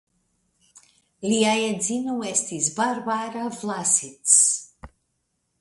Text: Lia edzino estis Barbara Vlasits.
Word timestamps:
Lia 1.31 1.51
edzino 1.67 2.17
estis 2.31 2.71
Barbara 2.81 3.47
Vlasits. 3.61 4.39